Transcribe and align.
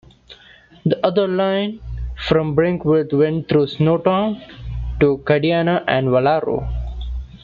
The 0.83 0.99
other 1.05 1.27
line 1.27 1.79
from 2.27 2.55
Brinkworth 2.55 3.13
went 3.13 3.47
through 3.47 3.67
Snowtown 3.67 4.41
to 4.99 5.19
Kadina 5.27 5.83
and 5.87 6.07
Wallaroo. 6.11 6.67